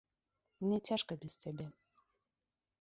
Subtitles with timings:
[0.63, 1.65] Мне цяжка без цябе.